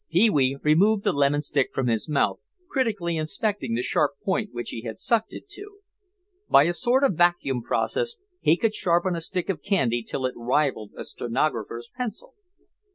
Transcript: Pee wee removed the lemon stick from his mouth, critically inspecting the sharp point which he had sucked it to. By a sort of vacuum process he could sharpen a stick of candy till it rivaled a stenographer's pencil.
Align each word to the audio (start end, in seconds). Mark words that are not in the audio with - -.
Pee 0.09 0.31
wee 0.31 0.57
removed 0.63 1.03
the 1.03 1.13
lemon 1.13 1.43
stick 1.43 1.69
from 1.75 1.85
his 1.85 2.09
mouth, 2.09 2.39
critically 2.67 3.17
inspecting 3.17 3.75
the 3.75 3.83
sharp 3.83 4.13
point 4.25 4.51
which 4.51 4.71
he 4.71 4.81
had 4.81 4.97
sucked 4.97 5.31
it 5.31 5.47
to. 5.49 5.75
By 6.49 6.63
a 6.63 6.73
sort 6.73 7.03
of 7.03 7.13
vacuum 7.13 7.61
process 7.61 8.17
he 8.39 8.57
could 8.57 8.73
sharpen 8.73 9.15
a 9.15 9.21
stick 9.21 9.47
of 9.47 9.61
candy 9.61 10.01
till 10.01 10.25
it 10.25 10.33
rivaled 10.35 10.93
a 10.97 11.03
stenographer's 11.03 11.91
pencil. 11.95 12.33